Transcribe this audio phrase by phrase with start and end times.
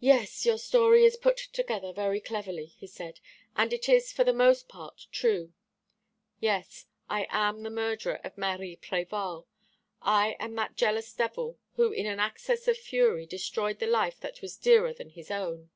[0.00, 3.20] "Yes, your story is put together very cleverly," he said,
[3.56, 5.54] "and it is for the most part true.
[6.40, 9.46] Yes, I am the murderer of Marie Prévol.
[10.02, 14.42] I am that jealous devil, who in an access of fury destroyed the life that
[14.42, 15.70] was dearer than his own.